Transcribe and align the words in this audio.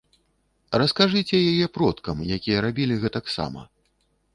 Раскажыце 0.83 1.43
яе 1.51 1.67
продкам, 1.77 2.27
якія 2.41 2.57
рабілі 2.69 3.01
гэтак 3.09 3.25
сама. 3.41 3.63